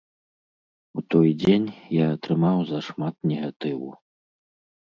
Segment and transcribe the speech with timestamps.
[0.99, 1.67] У той дзень
[1.97, 3.89] я атрымаў зашмат негатыву.